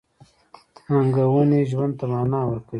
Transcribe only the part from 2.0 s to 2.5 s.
مانا